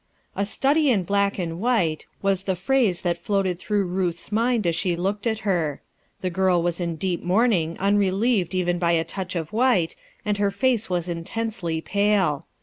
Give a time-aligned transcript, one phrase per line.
[0.35, 4.75] "A study in black and white," was the phrase that Coated through Ruth's mind as
[4.75, 5.79] she looked at her.
[6.21, 9.95] The girl was in deep mourning unre lieved even by a touch of white,
[10.25, 12.47] and her face was intensely pale.